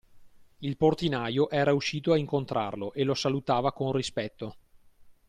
Il 0.57 0.77
portinaio 0.77 1.47
era 1.47 1.73
uscito 1.73 2.11
a 2.13 2.17
incontrarlo 2.17 2.91
e 2.93 3.03
lo 3.03 3.13
salutava 3.13 3.71
con 3.71 3.91
rispetto. 3.91 4.55